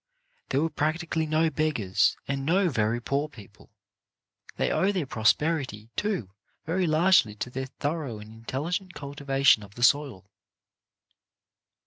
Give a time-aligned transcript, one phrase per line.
[0.49, 3.69] There were practically no beggars and no very poor people.
[4.57, 6.31] They owe their prosperity, too,
[6.65, 10.25] very largely to their thorough and intelligent cultivation of the soil.